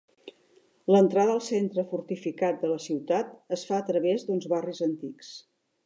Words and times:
L'entrada 0.93 1.33
al 1.37 1.41
centre 1.49 1.85
fortificat 1.91 2.59
de 2.65 2.73
la 2.73 2.81
ciutat 2.87 3.33
es 3.59 3.67
fa 3.71 3.79
a 3.83 3.87
traves 3.93 4.27
d'uns 4.31 4.53
barris 4.57 4.87
antics. 4.91 5.35